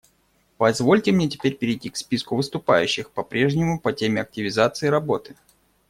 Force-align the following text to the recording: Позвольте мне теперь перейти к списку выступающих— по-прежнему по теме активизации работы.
Позвольте 0.57 1.11
мне 1.11 1.29
теперь 1.29 1.55
перейти 1.55 1.91
к 1.91 1.95
списку 1.95 2.35
выступающих— 2.35 3.11
по-прежнему 3.11 3.79
по 3.79 3.93
теме 3.93 4.21
активизации 4.23 4.87
работы. 4.87 5.35